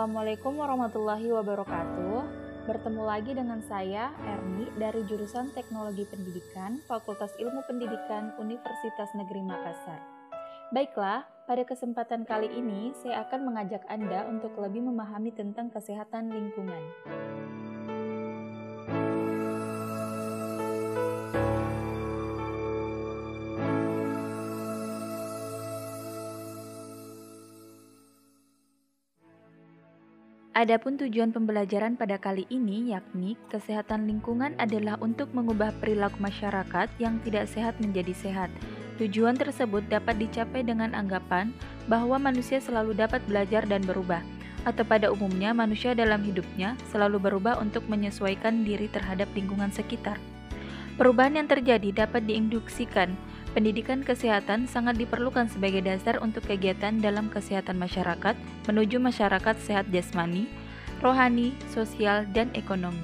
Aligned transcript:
Assalamualaikum 0.00 0.56
warahmatullahi 0.56 1.28
wabarakatuh. 1.28 2.24
Bertemu 2.64 3.02
lagi 3.04 3.36
dengan 3.36 3.60
saya, 3.68 4.08
Erni, 4.24 4.64
dari 4.80 5.04
jurusan 5.04 5.52
Teknologi 5.52 6.08
Pendidikan, 6.08 6.80
Fakultas 6.88 7.36
Ilmu 7.36 7.60
Pendidikan, 7.68 8.32
Universitas 8.40 9.12
Negeri 9.12 9.44
Makassar. 9.44 10.00
Baiklah, 10.72 11.28
pada 11.44 11.68
kesempatan 11.68 12.24
kali 12.24 12.48
ini 12.48 12.96
saya 12.96 13.28
akan 13.28 13.52
mengajak 13.52 13.84
Anda 13.92 14.24
untuk 14.24 14.56
lebih 14.56 14.88
memahami 14.88 15.36
tentang 15.36 15.68
kesehatan 15.68 16.32
lingkungan. 16.32 16.80
Adapun 30.60 31.00
tujuan 31.00 31.32
pembelajaran 31.32 31.96
pada 31.96 32.20
kali 32.20 32.44
ini 32.52 32.92
yakni 32.92 33.32
kesehatan 33.48 34.04
lingkungan 34.04 34.52
adalah 34.60 35.00
untuk 35.00 35.32
mengubah 35.32 35.72
perilaku 35.80 36.20
masyarakat 36.20 36.84
yang 37.00 37.16
tidak 37.24 37.48
sehat 37.48 37.80
menjadi 37.80 38.12
sehat. 38.12 38.52
Tujuan 39.00 39.40
tersebut 39.40 39.80
dapat 39.88 40.20
dicapai 40.20 40.60
dengan 40.60 40.92
anggapan 40.92 41.56
bahwa 41.88 42.20
manusia 42.20 42.60
selalu 42.60 42.92
dapat 42.92 43.24
belajar 43.24 43.64
dan 43.64 43.80
berubah, 43.88 44.20
atau 44.68 44.84
pada 44.84 45.08
umumnya 45.08 45.56
manusia 45.56 45.96
dalam 45.96 46.20
hidupnya 46.20 46.76
selalu 46.92 47.16
berubah 47.16 47.56
untuk 47.56 47.88
menyesuaikan 47.88 48.60
diri 48.60 48.92
terhadap 48.92 49.32
lingkungan 49.32 49.72
sekitar. 49.72 50.20
Perubahan 51.00 51.40
yang 51.40 51.48
terjadi 51.48 52.04
dapat 52.04 52.28
diinduksikan. 52.28 53.08
Pendidikan 53.50 54.06
kesehatan 54.06 54.70
sangat 54.70 54.94
diperlukan 54.94 55.50
sebagai 55.50 55.82
dasar 55.82 56.22
untuk 56.22 56.46
kegiatan 56.46 57.02
dalam 57.02 57.26
kesehatan 57.26 57.82
masyarakat 57.82 58.38
menuju 58.70 59.02
masyarakat 59.02 59.58
sehat 59.58 59.90
jasmani, 59.90 60.46
rohani, 61.02 61.50
sosial, 61.74 62.30
dan 62.30 62.46
ekonomi. 62.54 63.02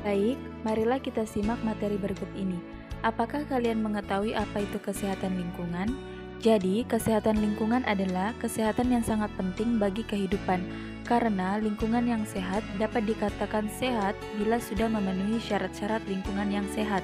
Baik, 0.00 0.40
marilah 0.64 0.96
kita 0.96 1.28
simak 1.28 1.60
materi 1.60 2.00
berikut 2.00 2.30
ini. 2.32 2.56
Apakah 3.04 3.44
kalian 3.44 3.84
mengetahui 3.84 4.32
apa 4.32 4.64
itu 4.64 4.80
kesehatan 4.80 5.36
lingkungan? 5.36 6.15
Jadi, 6.44 6.84
kesehatan 6.84 7.40
lingkungan 7.40 7.82
adalah 7.88 8.36
kesehatan 8.36 8.92
yang 8.92 9.00
sangat 9.00 9.32
penting 9.40 9.80
bagi 9.80 10.04
kehidupan, 10.04 10.60
karena 11.08 11.56
lingkungan 11.56 12.04
yang 12.04 12.22
sehat 12.28 12.60
dapat 12.76 13.08
dikatakan 13.08 13.70
sehat 13.72 14.12
bila 14.36 14.60
sudah 14.60 14.90
memenuhi 14.90 15.40
syarat-syarat 15.40 16.04
lingkungan 16.04 16.52
yang 16.52 16.66
sehat. 16.76 17.00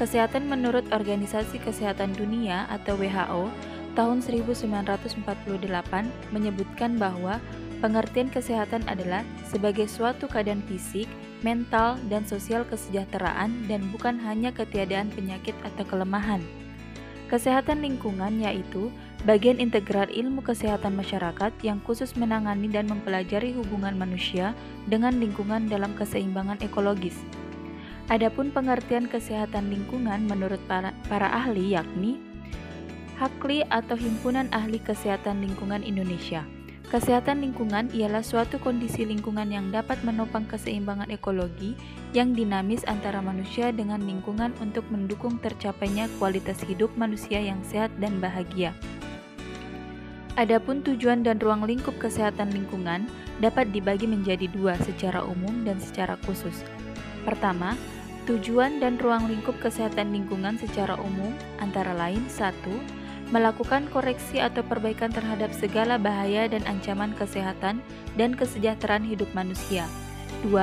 Kesehatan 0.00 0.48
menurut 0.48 0.84
Organisasi 0.92 1.56
Kesehatan 1.60 2.12
Dunia 2.16 2.68
atau 2.68 3.00
WHO 3.00 3.48
tahun 3.96 4.20
1948 4.20 5.24
menyebutkan 6.32 7.00
bahwa 7.00 7.40
pengertian 7.80 8.28
kesehatan 8.28 8.84
adalah 8.88 9.24
sebagai 9.48 9.88
suatu 9.88 10.28
keadaan 10.28 10.60
fisik, 10.68 11.08
mental, 11.40 11.96
dan 12.12 12.28
sosial 12.28 12.64
kesejahteraan 12.68 13.68
dan 13.68 13.88
bukan 13.88 14.20
hanya 14.20 14.52
ketiadaan 14.52 15.08
penyakit 15.12 15.56
atau 15.64 15.84
kelemahan. 15.88 16.44
Kesehatan 17.26 17.82
lingkungan 17.82 18.38
yaitu 18.38 18.94
bagian 19.26 19.58
integral 19.58 20.06
ilmu 20.06 20.46
kesehatan 20.46 20.94
masyarakat 20.94 21.50
yang 21.66 21.82
khusus 21.82 22.14
menangani 22.14 22.70
dan 22.70 22.86
mempelajari 22.86 23.50
hubungan 23.50 23.98
manusia 23.98 24.54
dengan 24.86 25.18
lingkungan 25.18 25.66
dalam 25.66 25.90
keseimbangan 25.98 26.62
ekologis. 26.62 27.18
Adapun 28.06 28.54
pengertian 28.54 29.10
kesehatan 29.10 29.74
lingkungan 29.74 30.30
menurut 30.30 30.62
para, 30.70 30.94
para 31.10 31.26
ahli 31.26 31.74
yakni 31.74 32.22
HAKLI 33.16 33.64
atau 33.72 33.96
Himpunan 33.96 34.46
Ahli 34.52 34.76
Kesehatan 34.76 35.40
Lingkungan 35.40 35.80
Indonesia. 35.80 36.44
Kesehatan 36.86 37.42
lingkungan 37.42 37.90
ialah 37.90 38.22
suatu 38.22 38.62
kondisi 38.62 39.02
lingkungan 39.02 39.50
yang 39.50 39.74
dapat 39.74 39.98
menopang 40.06 40.46
keseimbangan 40.46 41.10
ekologi 41.10 41.74
yang 42.14 42.30
dinamis 42.30 42.86
antara 42.86 43.18
manusia 43.18 43.74
dengan 43.74 43.98
lingkungan 44.06 44.54
untuk 44.62 44.86
mendukung 44.94 45.42
tercapainya 45.42 46.06
kualitas 46.22 46.62
hidup 46.62 46.94
manusia 46.94 47.42
yang 47.42 47.58
sehat 47.66 47.90
dan 47.98 48.22
bahagia. 48.22 48.70
Adapun 50.38 50.86
tujuan 50.86 51.26
dan 51.26 51.42
ruang 51.42 51.66
lingkup 51.66 51.98
kesehatan 51.98 52.54
lingkungan 52.54 53.10
dapat 53.42 53.74
dibagi 53.74 54.06
menjadi 54.06 54.46
dua 54.46 54.78
secara 54.78 55.26
umum 55.26 55.66
dan 55.66 55.82
secara 55.82 56.14
khusus. 56.22 56.62
Pertama, 57.26 57.74
tujuan 58.30 58.78
dan 58.78 58.94
ruang 59.02 59.26
lingkup 59.26 59.58
kesehatan 59.58 60.14
lingkungan 60.14 60.54
secara 60.54 60.94
umum 61.02 61.34
antara 61.58 61.90
lain 61.98 62.22
satu 62.30 62.78
melakukan 63.34 63.90
koreksi 63.90 64.38
atau 64.38 64.62
perbaikan 64.62 65.10
terhadap 65.10 65.50
segala 65.50 65.98
bahaya 65.98 66.46
dan 66.46 66.62
ancaman 66.70 67.10
kesehatan 67.18 67.82
dan 68.14 68.38
kesejahteraan 68.38 69.02
hidup 69.02 69.26
manusia. 69.34 69.86
2. 70.46 70.54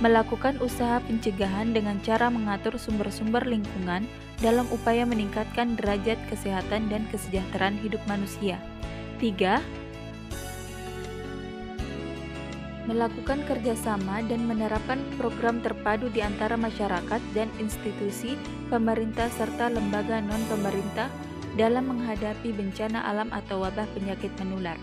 Melakukan 0.00 0.60
usaha 0.60 1.00
pencegahan 1.04 1.72
dengan 1.72 2.00
cara 2.04 2.28
mengatur 2.28 2.76
sumber-sumber 2.76 3.44
lingkungan 3.48 4.04
dalam 4.40 4.68
upaya 4.68 5.08
meningkatkan 5.08 5.76
derajat 5.76 6.20
kesehatan 6.28 6.88
dan 6.92 7.08
kesejahteraan 7.08 7.80
hidup 7.80 8.00
manusia. 8.04 8.60
3. 9.20 9.60
Melakukan 12.86 13.42
kerjasama 13.50 14.22
dan 14.30 14.46
menerapkan 14.46 15.02
program 15.18 15.58
terpadu 15.58 16.06
di 16.12 16.22
antara 16.22 16.54
masyarakat 16.54 17.18
dan 17.34 17.50
institusi, 17.58 18.38
pemerintah, 18.70 19.26
serta 19.34 19.66
lembaga 19.66 20.22
non-pemerintah 20.22 21.10
dalam 21.56 21.88
menghadapi 21.88 22.52
bencana 22.52 23.02
alam 23.02 23.32
atau 23.32 23.64
wabah 23.64 23.88
penyakit 23.96 24.30
menular. 24.38 24.76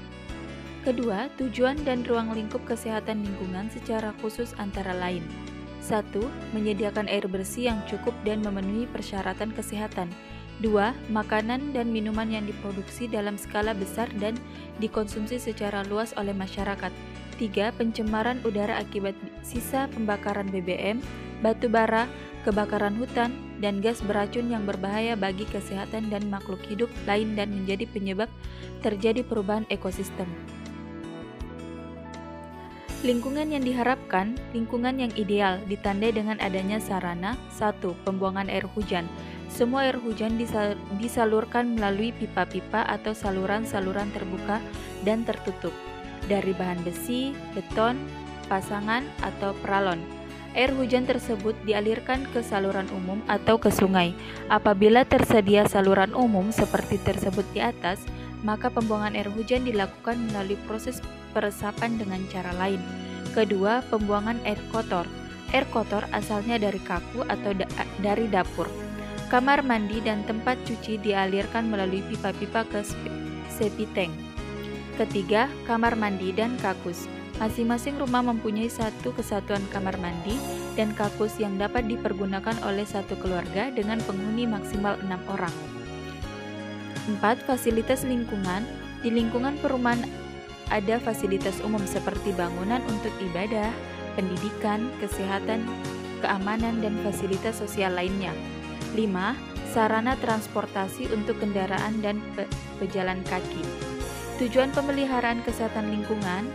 Kedua, 0.84 1.32
tujuan 1.40 1.80
dan 1.88 2.04
ruang 2.04 2.36
lingkup 2.36 2.60
kesehatan 2.68 3.24
lingkungan 3.24 3.72
secara 3.72 4.12
khusus 4.20 4.52
antara 4.60 4.92
lain. 4.92 5.24
1. 5.80 6.12
Menyediakan 6.52 7.08
air 7.08 7.24
bersih 7.30 7.72
yang 7.72 7.80
cukup 7.88 8.12
dan 8.28 8.44
memenuhi 8.44 8.90
persyaratan 8.92 9.56
kesehatan. 9.56 10.12
2. 10.60 10.70
Makanan 11.08 11.72
dan 11.72 11.88
minuman 11.92 12.28
yang 12.28 12.44
diproduksi 12.44 13.08
dalam 13.08 13.40
skala 13.40 13.72
besar 13.72 14.12
dan 14.20 14.36
dikonsumsi 14.84 15.40
secara 15.40 15.88
luas 15.88 16.12
oleh 16.20 16.36
masyarakat. 16.36 16.92
3. 17.40 17.80
Pencemaran 17.80 18.44
udara 18.44 18.76
akibat 18.80 19.16
sisa 19.40 19.88
pembakaran 19.92 20.52
BBM, 20.52 21.00
batu 21.40 21.72
bara, 21.72 22.12
kebakaran 22.44 22.96
hutan, 23.00 23.32
dan 23.64 23.80
gas 23.80 24.04
beracun 24.04 24.52
yang 24.52 24.68
berbahaya 24.68 25.16
bagi 25.16 25.48
kesehatan 25.48 26.12
dan 26.12 26.28
makhluk 26.28 26.60
hidup 26.68 26.92
lain 27.08 27.40
dan 27.40 27.48
menjadi 27.56 27.88
penyebab 27.88 28.28
terjadi 28.84 29.24
perubahan 29.24 29.64
ekosistem. 29.72 30.28
Lingkungan 33.08 33.52
yang 33.52 33.64
diharapkan, 33.64 34.36
lingkungan 34.52 35.00
yang 35.00 35.12
ideal 35.16 35.60
ditandai 35.68 36.12
dengan 36.16 36.40
adanya 36.44 36.80
sarana 36.80 37.40
1. 37.56 37.80
Pembuangan 38.04 38.48
air 38.52 38.68
hujan. 38.76 39.08
Semua 39.52 39.88
air 39.88 40.00
hujan 40.00 40.40
disalurkan 41.00 41.76
melalui 41.76 42.16
pipa-pipa 42.16 42.84
atau 42.88 43.12
saluran-saluran 43.12 44.08
terbuka 44.16 44.64
dan 45.04 45.28
tertutup 45.28 45.76
dari 46.32 46.56
bahan 46.56 46.80
besi, 46.88 47.36
beton, 47.52 48.00
pasangan, 48.48 49.04
atau 49.20 49.52
peralon 49.60 50.23
Air 50.54 50.70
hujan 50.78 51.10
tersebut 51.10 51.58
dialirkan 51.66 52.30
ke 52.30 52.46
saluran 52.46 52.86
umum 52.94 53.26
atau 53.26 53.58
ke 53.58 53.74
sungai. 53.74 54.14
Apabila 54.54 55.02
tersedia 55.02 55.66
saluran 55.66 56.14
umum 56.14 56.54
seperti 56.54 57.02
tersebut 57.02 57.42
di 57.58 57.60
atas, 57.66 58.06
maka 58.46 58.70
pembuangan 58.70 59.18
air 59.18 59.34
hujan 59.34 59.66
dilakukan 59.66 60.30
melalui 60.30 60.60
proses 60.70 61.02
peresapan 61.34 61.98
dengan 61.98 62.22
cara 62.30 62.54
lain. 62.54 62.78
Kedua, 63.34 63.82
pembuangan 63.90 64.38
air 64.46 64.62
kotor. 64.70 65.10
Air 65.50 65.66
kotor 65.74 66.06
asalnya 66.14 66.62
dari 66.62 66.78
kaku 66.86 67.26
atau 67.26 67.58
da 67.58 67.66
dari 67.98 68.30
dapur. 68.30 68.70
Kamar 69.34 69.66
mandi 69.66 69.98
dan 70.06 70.22
tempat 70.30 70.62
cuci 70.70 71.02
dialirkan 71.02 71.66
melalui 71.66 72.06
pipa-pipa 72.06 72.62
ke 72.70 72.86
septic 73.50 73.90
tank. 73.98 74.14
Ketiga, 75.02 75.50
kamar 75.66 75.98
mandi 75.98 76.30
dan 76.30 76.54
kakus. 76.62 77.10
Masing-masing 77.42 77.98
rumah 77.98 78.22
mempunyai 78.22 78.70
satu 78.70 79.10
kesatuan 79.18 79.66
kamar 79.74 79.98
mandi 79.98 80.38
dan 80.78 80.94
kakus 80.94 81.42
yang 81.42 81.58
dapat 81.58 81.90
dipergunakan 81.90 82.54
oleh 82.62 82.86
satu 82.86 83.18
keluarga 83.18 83.74
dengan 83.74 83.98
penghuni 84.06 84.46
maksimal 84.46 84.98
enam 85.02 85.18
orang. 85.26 85.54
4. 87.10 87.20
Fasilitas 87.50 88.06
lingkungan 88.06 88.64
Di 89.04 89.12
lingkungan 89.12 89.60
perumahan 89.60 90.00
ada 90.72 90.96
fasilitas 91.02 91.60
umum 91.60 91.84
seperti 91.84 92.32
bangunan 92.32 92.80
untuk 92.88 93.12
ibadah, 93.20 93.68
pendidikan, 94.16 94.88
kesehatan, 95.04 95.68
keamanan, 96.24 96.80
dan 96.80 96.96
fasilitas 97.04 97.60
sosial 97.60 98.00
lainnya. 98.00 98.32
5. 98.96 99.04
Sarana 99.76 100.16
transportasi 100.22 101.12
untuk 101.12 101.42
kendaraan 101.42 102.00
dan 102.00 102.22
pe 102.38 102.48
pejalan 102.80 103.20
kaki. 103.28 103.66
Tujuan 104.40 104.72
pemeliharaan 104.72 105.44
kesehatan 105.44 105.92
lingkungan 105.92 106.48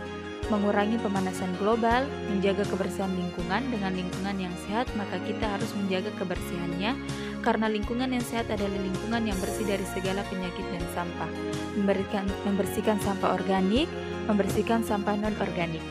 mengurangi 0.49 0.97
pemanasan 0.97 1.53
global, 1.61 2.05
menjaga 2.29 2.65
kebersihan 2.65 3.09
lingkungan 3.13 3.61
dengan 3.69 3.93
lingkungan 3.93 4.37
yang 4.37 4.55
sehat, 4.65 4.89
maka 4.97 5.21
kita 5.25 5.45
harus 5.45 5.69
menjaga 5.77 6.09
kebersihannya 6.17 6.97
karena 7.39 7.71
lingkungan 7.71 8.09
yang 8.11 8.25
sehat 8.25 8.51
adalah 8.51 8.77
lingkungan 8.81 9.23
yang 9.29 9.37
bersih 9.39 9.63
dari 9.63 9.85
segala 9.95 10.25
penyakit 10.27 10.65
dan 10.73 10.83
sampah. 10.91 11.31
Memberikan, 11.79 12.25
membersihkan 12.43 12.97
sampah 12.99 13.37
organik, 13.37 13.87
membersihkan 14.27 14.83
sampah 14.83 15.15
non-organik. 15.15 15.81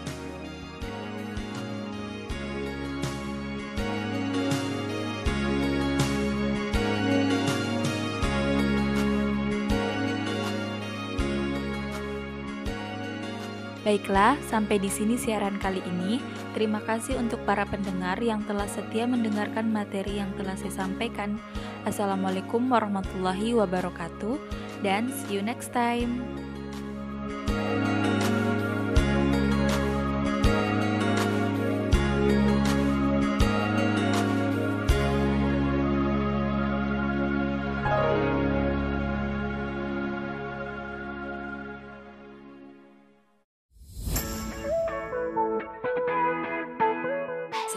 Baiklah, 13.87 14.35
sampai 14.51 14.83
di 14.83 14.91
sini 14.91 15.15
siaran 15.15 15.57
kali 15.63 15.79
ini. 15.87 16.19
Terima 16.53 16.83
kasih 16.83 17.15
untuk 17.17 17.39
para 17.47 17.63
pendengar 17.63 18.19
yang 18.19 18.43
telah 18.43 18.67
setia 18.67 19.07
mendengarkan 19.07 19.71
materi 19.71 20.19
yang 20.19 20.35
telah 20.35 20.59
saya 20.59 20.85
sampaikan. 20.87 21.39
Assalamualaikum 21.87 22.67
warahmatullahi 22.67 23.55
wabarakatuh, 23.55 24.37
dan 24.83 25.09
see 25.09 25.39
you 25.39 25.43
next 25.43 25.71
time. 25.71 26.21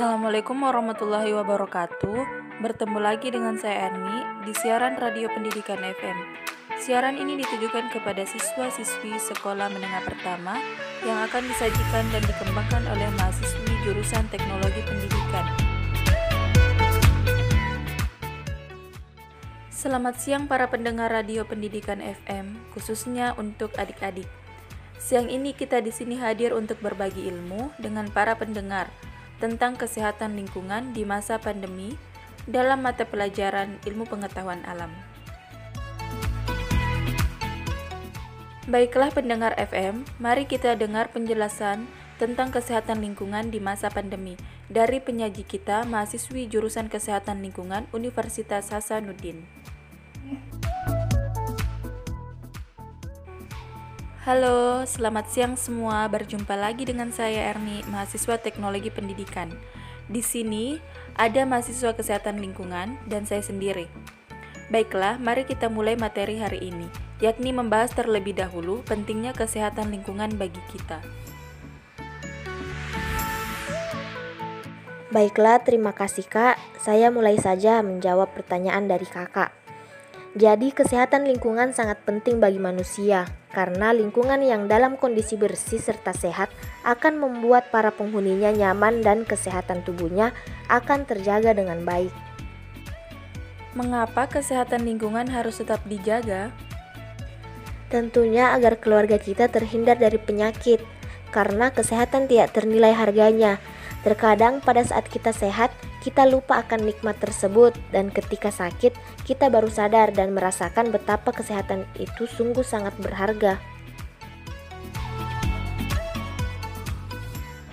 Assalamualaikum 0.01 0.65
warahmatullahi 0.65 1.29
wabarakatuh. 1.29 2.25
Bertemu 2.57 2.97
lagi 2.97 3.29
dengan 3.29 3.53
saya 3.61 3.85
Erni 3.93 4.49
di 4.49 4.53
siaran 4.57 4.97
Radio 4.97 5.29
Pendidikan 5.29 5.77
FM. 5.77 6.17
Siaran 6.81 7.21
ini 7.21 7.37
ditujukan 7.37 7.93
kepada 7.93 8.25
siswa-siswi 8.25 9.21
sekolah 9.21 9.69
menengah 9.69 10.01
pertama 10.01 10.57
yang 11.05 11.21
akan 11.21 11.45
disajikan 11.45 12.01
dan 12.09 12.25
dikembangkan 12.25 12.81
oleh 12.89 13.13
mahasiswi 13.13 13.69
jurusan 13.85 14.25
Teknologi 14.33 14.81
Pendidikan. 14.89 15.45
Selamat 19.69 20.17
siang 20.17 20.49
para 20.49 20.65
pendengar 20.65 21.13
Radio 21.13 21.45
Pendidikan 21.45 22.01
FM, 22.01 22.57
khususnya 22.73 23.37
untuk 23.37 23.69
adik-adik. 23.77 24.25
Siang 24.97 25.29
ini 25.29 25.53
kita 25.53 25.77
di 25.77 25.93
sini 25.93 26.17
hadir 26.17 26.57
untuk 26.57 26.81
berbagi 26.81 27.29
ilmu 27.29 27.69
dengan 27.77 28.09
para 28.09 28.33
pendengar 28.33 28.89
tentang 29.41 29.73
kesehatan 29.73 30.37
lingkungan 30.37 30.93
di 30.93 31.01
masa 31.01 31.41
pandemi 31.41 31.97
dalam 32.45 32.85
mata 32.85 33.09
pelajaran 33.09 33.81
Ilmu 33.89 34.05
Pengetahuan 34.05 34.61
Alam. 34.69 34.93
Baiklah 38.69 39.09
pendengar 39.09 39.57
FM, 39.57 40.05
mari 40.21 40.45
kita 40.45 40.77
dengar 40.77 41.09
penjelasan 41.09 41.89
tentang 42.21 42.53
kesehatan 42.53 43.01
lingkungan 43.01 43.49
di 43.49 43.57
masa 43.57 43.89
pandemi 43.89 44.37
dari 44.69 45.01
penyaji 45.01 45.41
kita 45.41 45.89
mahasiswi 45.89 46.45
jurusan 46.45 46.85
Kesehatan 46.85 47.41
Lingkungan 47.41 47.89
Universitas 47.91 48.69
Hasanuddin. 48.69 49.60
Halo, 54.21 54.85
selamat 54.85 55.33
siang 55.33 55.57
semua. 55.57 56.05
Berjumpa 56.05 56.53
lagi 56.53 56.85
dengan 56.85 57.09
saya 57.09 57.49
Erni, 57.49 57.81
mahasiswa 57.89 58.37
Teknologi 58.37 58.93
Pendidikan. 58.93 59.49
Di 60.05 60.21
sini 60.21 60.77
ada 61.17 61.41
mahasiswa 61.41 61.97
Kesehatan 61.97 62.37
Lingkungan 62.37 63.01
dan 63.09 63.25
saya 63.25 63.41
sendiri. 63.41 63.89
Baiklah, 64.69 65.17
mari 65.17 65.41
kita 65.49 65.73
mulai 65.73 65.97
materi 65.97 66.37
hari 66.37 66.69
ini, 66.69 66.85
yakni 67.17 67.49
membahas 67.49 67.97
terlebih 67.97 68.37
dahulu 68.37 68.85
pentingnya 68.85 69.33
kesehatan 69.33 69.89
lingkungan 69.89 70.37
bagi 70.37 70.61
kita. 70.69 71.01
Baiklah, 75.09 75.65
terima 75.65 75.97
kasih 75.97 76.29
Kak. 76.29 76.61
Saya 76.77 77.09
mulai 77.09 77.41
saja 77.41 77.81
menjawab 77.81 78.37
pertanyaan 78.37 78.85
dari 78.85 79.09
Kakak. 79.09 79.60
Jadi, 80.31 80.71
kesehatan 80.71 81.27
lingkungan 81.27 81.75
sangat 81.75 81.99
penting 82.07 82.39
bagi 82.39 82.55
manusia 82.55 83.27
karena 83.51 83.91
lingkungan 83.91 84.39
yang 84.39 84.71
dalam 84.71 84.95
kondisi 84.95 85.35
bersih 85.35 85.83
serta 85.83 86.15
sehat 86.15 86.47
akan 86.87 87.19
membuat 87.19 87.67
para 87.67 87.91
penghuninya 87.91 88.55
nyaman 88.55 89.03
dan 89.03 89.27
kesehatan 89.27 89.83
tubuhnya 89.83 90.31
akan 90.71 91.03
terjaga 91.03 91.51
dengan 91.51 91.83
baik. 91.83 92.15
Mengapa 93.75 94.31
kesehatan 94.31 94.87
lingkungan 94.87 95.27
harus 95.27 95.59
tetap 95.59 95.83
dijaga? 95.83 96.51
Tentunya 97.91 98.55
agar 98.55 98.79
keluarga 98.79 99.19
kita 99.19 99.51
terhindar 99.51 99.99
dari 99.99 100.15
penyakit, 100.15 100.79
karena 101.35 101.75
kesehatan 101.75 102.31
tidak 102.31 102.55
ternilai 102.55 102.95
harganya. 102.95 103.59
Terkadang 104.01 104.65
pada 104.65 104.81
saat 104.81 105.05
kita 105.05 105.29
sehat, 105.29 105.69
kita 106.01 106.25
lupa 106.25 106.57
akan 106.65 106.89
nikmat 106.89 107.21
tersebut 107.21 107.77
dan 107.93 108.09
ketika 108.09 108.49
sakit, 108.49 108.97
kita 109.29 109.53
baru 109.53 109.69
sadar 109.69 110.09
dan 110.09 110.33
merasakan 110.33 110.89
betapa 110.89 111.29
kesehatan 111.29 111.85
itu 112.01 112.25
sungguh 112.25 112.65
sangat 112.65 112.97
berharga. 112.97 113.61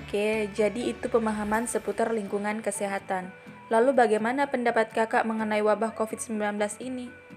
Oke, 0.05 0.53
jadi 0.53 0.93
itu 0.93 1.09
pemahaman 1.09 1.65
seputar 1.65 2.13
lingkungan 2.13 2.61
kesehatan. 2.61 3.33
Lalu 3.69 3.93
bagaimana 3.93 4.49
pendapat 4.49 4.93
kakak 4.93 5.25
mengenai 5.29 5.61
wabah 5.61 5.93
COVID-19 5.97 6.57
ini? 6.81 7.28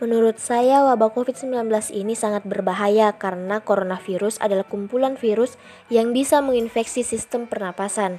Menurut 0.00 0.40
saya, 0.40 0.80
wabah 0.88 1.12
COVID-19 1.12 1.68
ini 1.92 2.16
sangat 2.16 2.48
berbahaya 2.48 3.12
karena 3.20 3.60
coronavirus 3.60 4.40
adalah 4.40 4.64
kumpulan 4.64 5.20
virus 5.20 5.60
yang 5.92 6.16
bisa 6.16 6.40
menginfeksi 6.40 7.04
sistem 7.04 7.44
pernapasan. 7.44 8.16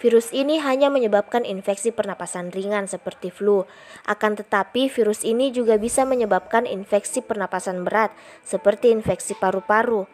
Virus 0.00 0.32
ini 0.32 0.56
hanya 0.64 0.88
menyebabkan 0.88 1.44
infeksi 1.44 1.92
pernapasan 1.92 2.48
ringan 2.48 2.88
seperti 2.88 3.28
flu. 3.28 3.68
Akan 4.08 4.40
tetapi, 4.40 4.88
virus 4.88 5.20
ini 5.20 5.52
juga 5.52 5.76
bisa 5.76 6.08
menyebabkan 6.08 6.64
infeksi 6.64 7.20
pernapasan 7.20 7.84
berat 7.84 8.16
seperti 8.40 8.88
infeksi 8.88 9.36
paru-paru. 9.36 10.08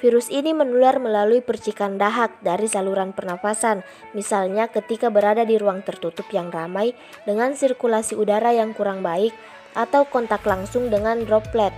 Virus 0.00 0.32
ini 0.32 0.56
menular 0.56 0.96
melalui 0.96 1.44
percikan 1.44 2.00
dahak 2.00 2.40
dari 2.40 2.66
saluran 2.72 3.12
pernapasan, 3.12 3.84
misalnya 4.16 4.66
ketika 4.72 5.12
berada 5.12 5.44
di 5.44 5.60
ruang 5.60 5.84
tertutup 5.84 6.26
yang 6.32 6.48
ramai 6.48 6.96
dengan 7.28 7.52
sirkulasi 7.52 8.16
udara 8.16 8.50
yang 8.56 8.72
kurang 8.72 9.04
baik 9.04 9.36
atau 9.72 10.04
kontak 10.08 10.44
langsung 10.44 10.88
dengan 10.92 11.24
droplet. 11.24 11.72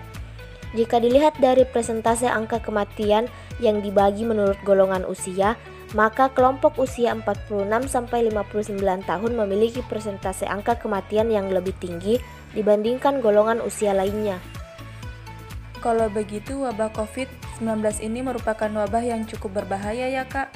Jika 0.75 0.99
dilihat 0.99 1.39
dari 1.39 1.63
presentase 1.63 2.27
angka 2.27 2.59
kematian 2.59 3.31
yang 3.63 3.79
dibagi 3.79 4.27
menurut 4.27 4.59
golongan 4.67 5.07
usia, 5.07 5.55
maka 5.95 6.27
kelompok 6.35 6.75
usia 6.83 7.15
46 7.15 7.87
sampai 7.87 8.27
59 8.27 8.83
tahun 9.07 9.33
memiliki 9.39 9.87
persentase 9.87 10.43
angka 10.43 10.75
kematian 10.83 11.31
yang 11.31 11.47
lebih 11.55 11.71
tinggi 11.79 12.19
dibandingkan 12.51 13.23
golongan 13.23 13.63
usia 13.63 13.95
lainnya. 13.95 14.43
Kalau 15.79 16.11
begitu, 16.11 16.67
wabah 16.67 16.91
COVID-19 16.97 17.63
ini 18.03 18.27
merupakan 18.27 18.67
wabah 18.67 19.05
yang 19.05 19.29
cukup 19.29 19.63
berbahaya 19.63 20.11
ya, 20.11 20.25
Kak? 20.27 20.51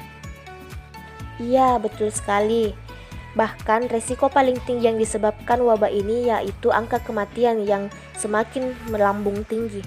Iya, 1.39 1.79
betul 1.79 2.11
sekali. 2.11 2.75
Bahkan 3.37 3.93
resiko 3.93 4.29
paling 4.29 4.57
tinggi 4.65 4.89
yang 4.89 4.97
disebabkan 4.97 5.61
wabah 5.61 5.91
ini 5.91 6.33
yaitu 6.33 6.73
angka 6.73 7.01
kematian 7.05 7.61
yang 7.65 7.93
semakin 8.17 8.73
melambung 8.89 9.45
tinggi. 9.45 9.85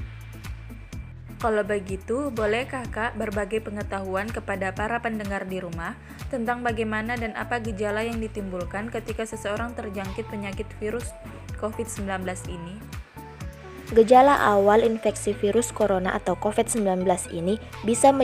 Kalau 1.43 1.67
begitu, 1.67 2.31
boleh 2.31 2.71
kakak 2.71 3.19
berbagi 3.19 3.59
pengetahuan 3.59 4.31
kepada 4.31 4.71
para 4.71 5.03
pendengar 5.03 5.43
di 5.43 5.59
rumah 5.59 5.99
tentang 6.31 6.63
bagaimana 6.63 7.19
dan 7.19 7.35
apa 7.35 7.59
gejala 7.59 8.07
yang 8.07 8.23
ditimbulkan 8.23 8.95
ketika 8.95 9.27
seseorang 9.27 9.75
terjangkit 9.75 10.23
penyakit 10.31 10.71
virus 10.79 11.11
COVID-19 11.59 12.23
ini? 12.47 12.79
Gejala 13.91 14.39
awal 14.39 14.87
infeksi 14.87 15.35
virus 15.35 15.75
corona 15.75 16.15
atau 16.15 16.39
COVID-19 16.39 17.03
ini 17.35 17.59
bisa 17.83 18.15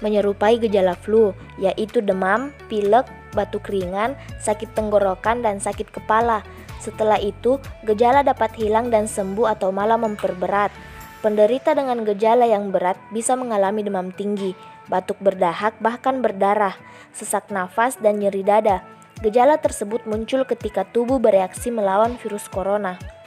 menyerupai 0.00 0.60
gejala 0.60 0.96
flu, 0.96 1.32
yaitu 1.56 2.00
demam, 2.04 2.52
pilek, 2.68 3.08
batuk 3.32 3.70
ringan, 3.70 4.18
sakit 4.42 4.72
tenggorokan, 4.74 5.40
dan 5.40 5.62
sakit 5.62 5.88
kepala. 5.88 6.44
Setelah 6.80 7.20
itu, 7.20 7.60
gejala 7.84 8.24
dapat 8.24 8.56
hilang 8.56 8.88
dan 8.88 9.04
sembuh 9.04 9.52
atau 9.52 9.68
malah 9.70 10.00
memperberat. 10.00 10.72
Penderita 11.20 11.76
dengan 11.76 12.00
gejala 12.08 12.48
yang 12.48 12.72
berat 12.72 12.96
bisa 13.12 13.36
mengalami 13.36 13.84
demam 13.84 14.08
tinggi, 14.08 14.56
batuk 14.88 15.20
berdahak, 15.20 15.76
bahkan 15.76 16.24
berdarah, 16.24 16.72
sesak 17.12 17.52
nafas, 17.52 18.00
dan 18.00 18.24
nyeri 18.24 18.40
dada. 18.40 18.80
Gejala 19.20 19.60
tersebut 19.60 20.08
muncul 20.08 20.48
ketika 20.48 20.88
tubuh 20.88 21.20
bereaksi 21.20 21.68
melawan 21.68 22.16
virus 22.16 22.48
corona. 22.48 23.19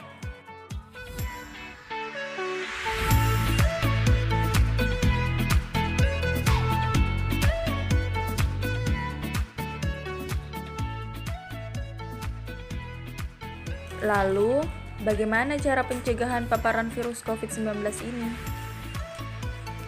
Lalu, 14.04 14.60
bagaimana 15.00 15.56
cara 15.56 15.80
pencegahan 15.88 16.44
paparan 16.44 16.92
virus 16.92 17.24
COVID-19 17.24 17.80
ini? 18.04 18.28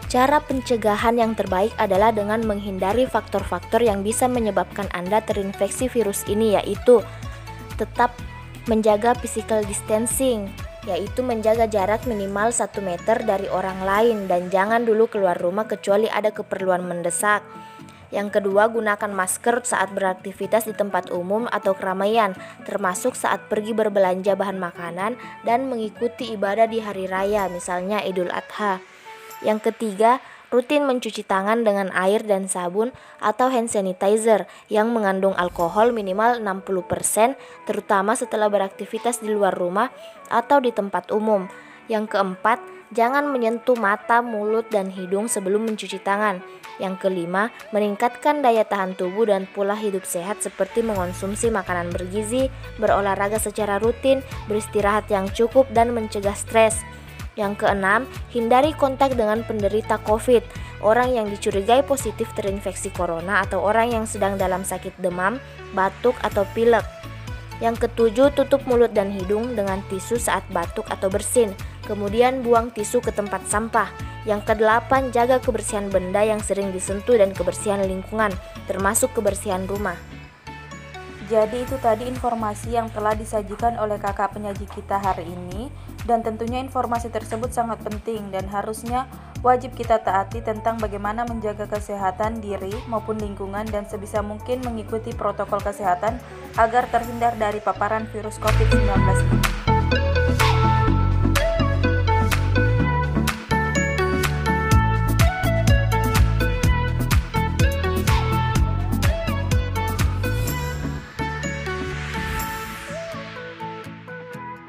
Cara 0.09 0.41
pencegahan 0.41 1.21
yang 1.21 1.37
terbaik 1.37 1.77
adalah 1.77 2.17
dengan 2.17 2.41
menghindari 2.49 3.05
faktor-faktor 3.05 3.85
yang 3.85 4.01
bisa 4.01 4.25
menyebabkan 4.25 4.89
Anda 4.97 5.21
terinfeksi 5.21 5.93
virus 5.93 6.25
ini 6.25 6.57
yaitu 6.57 7.05
tetap 7.77 8.17
menjaga 8.65 9.13
physical 9.21 9.61
distancing, 9.69 10.49
yaitu 10.89 11.21
menjaga 11.21 11.69
jarak 11.69 12.07
minimal 12.09 12.49
1 12.49 12.73
meter 12.81 13.21
dari 13.27 13.51
orang 13.53 13.85
lain 13.85 14.17
dan 14.31 14.49
jangan 14.49 14.87
dulu 14.87 15.11
keluar 15.13 15.37
rumah 15.37 15.69
kecuali 15.69 16.09
ada 16.09 16.33
keperluan 16.33 16.87
mendesak. 16.87 17.45
Yang 18.15 18.39
kedua, 18.39 18.71
gunakan 18.71 19.11
masker 19.11 19.67
saat 19.67 19.91
beraktivitas 19.91 20.71
di 20.71 20.75
tempat 20.75 21.11
umum 21.11 21.51
atau 21.51 21.75
keramaian, 21.75 22.39
termasuk 22.63 23.19
saat 23.19 23.51
pergi 23.51 23.75
berbelanja 23.75 24.39
bahan 24.39 24.63
makanan 24.63 25.19
dan 25.43 25.67
mengikuti 25.67 26.31
ibadah 26.31 26.71
di 26.71 26.79
hari 26.79 27.11
raya, 27.11 27.51
misalnya 27.51 28.03
Idul 28.07 28.31
Adha. 28.31 28.79
Yang 29.43 29.73
ketiga, 29.73 30.23
rutin 30.55 30.87
mencuci 30.87 31.27
tangan 31.27 31.67
dengan 31.67 31.91
air 31.91 32.23
dan 32.23 32.47
sabun 32.47 32.95
atau 33.19 33.51
hand 33.51 33.69
sanitizer 33.69 34.47
yang 34.71 34.95
mengandung 34.95 35.35
alkohol 35.35 35.91
minimal 35.91 36.39
60% 36.39 37.35
terutama 37.67 38.15
setelah 38.15 38.47
beraktivitas 38.47 39.19
di 39.19 39.35
luar 39.35 39.53
rumah 39.53 39.91
atau 40.31 40.63
di 40.63 40.71
tempat 40.71 41.11
umum. 41.11 41.51
Yang 41.91 42.15
keempat, 42.15 42.76
jangan 42.93 43.31
menyentuh 43.31 43.75
mata, 43.79 44.23
mulut, 44.23 44.69
dan 44.71 44.93
hidung 44.93 45.27
sebelum 45.27 45.67
mencuci 45.67 45.99
tangan. 46.03 46.43
Yang 46.77 47.09
kelima, 47.09 47.49
meningkatkan 47.73 48.45
daya 48.45 48.61
tahan 48.69 48.93
tubuh 49.01 49.25
dan 49.25 49.49
pola 49.49 49.73
hidup 49.73 50.05
sehat 50.05 50.45
seperti 50.45 50.85
mengonsumsi 50.85 51.49
makanan 51.49 51.89
bergizi, 51.89 52.53
berolahraga 52.77 53.41
secara 53.41 53.81
rutin, 53.81 54.21
beristirahat 54.45 55.09
yang 55.09 55.25
cukup, 55.33 55.65
dan 55.73 55.97
mencegah 55.97 56.37
stres. 56.37 56.85
Yang 57.37 57.65
keenam, 57.65 58.09
hindari 58.33 58.73
kontak 58.77 59.13
dengan 59.13 59.45
penderita 59.45 60.01
COVID, 60.05 60.45
orang 60.81 61.17
yang 61.17 61.27
dicurigai 61.29 61.85
positif 61.85 62.29
terinfeksi 62.33 62.93
corona 62.93 63.45
atau 63.45 63.61
orang 63.61 63.93
yang 63.93 64.05
sedang 64.09 64.41
dalam 64.41 64.65
sakit 64.65 64.97
demam, 65.01 65.41
batuk, 65.77 66.17
atau 66.25 66.49
pilek. 66.57 66.85
Yang 67.61 67.89
ketujuh, 67.89 68.37
tutup 68.37 68.61
mulut 68.69 68.93
dan 68.93 69.09
hidung 69.09 69.57
dengan 69.57 69.81
tisu 69.89 70.21
saat 70.21 70.45
batuk 70.53 70.85
atau 70.93 71.09
bersin. 71.09 71.57
Kemudian 71.87 72.43
buang 72.43 72.75
tisu 72.75 72.99
ke 72.99 73.15
tempat 73.15 73.47
sampah. 73.47 73.89
Yang 74.27 74.53
kedelapan, 74.53 75.15
jaga 75.15 75.39
kebersihan 75.39 75.87
benda 75.87 76.19
yang 76.27 76.43
sering 76.43 76.75
disentuh 76.75 77.15
dan 77.15 77.31
kebersihan 77.31 77.79
lingkungan, 77.87 78.35
termasuk 78.67 79.15
kebersihan 79.15 79.63
rumah. 79.71 79.95
Jadi 81.27 81.67
itu 81.67 81.75
tadi 81.83 82.07
informasi 82.07 82.79
yang 82.79 82.87
telah 82.95 83.11
disajikan 83.15 83.75
oleh 83.83 83.99
kakak 83.99 84.39
penyaji 84.39 84.63
kita 84.71 85.03
hari 85.03 85.27
ini 85.27 85.75
dan 86.07 86.23
tentunya 86.23 86.63
informasi 86.63 87.11
tersebut 87.11 87.51
sangat 87.51 87.83
penting 87.83 88.31
dan 88.31 88.47
harusnya 88.47 89.11
wajib 89.43 89.75
kita 89.75 89.99
taati 89.99 90.39
tentang 90.39 90.79
bagaimana 90.79 91.27
menjaga 91.27 91.67
kesehatan 91.67 92.39
diri 92.39 92.71
maupun 92.87 93.19
lingkungan 93.19 93.67
dan 93.67 93.91
sebisa 93.91 94.23
mungkin 94.23 94.63
mengikuti 94.63 95.11
protokol 95.11 95.59
kesehatan 95.59 96.23
agar 96.55 96.87
terhindar 96.95 97.35
dari 97.35 97.59
paparan 97.59 98.07
virus 98.15 98.39
COVID-19 98.39 98.87
ini. 99.27 99.66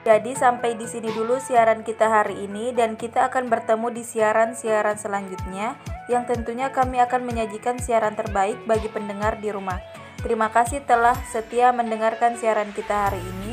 Jadi 0.08 0.40
sampai 0.40 0.80
di 0.80 0.88
sini 0.88 1.12
dulu 1.12 1.36
siaran 1.36 1.84
kita 1.84 2.08
hari 2.08 2.48
ini 2.48 2.72
dan 2.72 2.96
kita 2.96 3.28
akan 3.28 3.52
bertemu 3.52 3.92
di 3.92 4.08
siaran-siaran 4.08 4.96
selanjutnya 4.96 5.76
yang 6.08 6.24
tentunya 6.24 6.72
kami 6.72 7.04
akan 7.04 7.28
menyajikan 7.28 7.76
siaran 7.76 8.16
terbaik 8.16 8.56
bagi 8.64 8.88
pendengar 8.88 9.36
di 9.44 9.52
rumah. 9.52 9.84
Terima 10.24 10.48
kasih 10.48 10.80
telah 10.88 11.20
setia 11.28 11.76
mendengarkan 11.76 12.40
siaran 12.40 12.72
kita 12.72 13.12
hari 13.12 13.20
ini. 13.20 13.52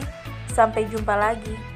Sampai 0.55 0.87
jumpa 0.87 1.19
lagi. 1.19 1.74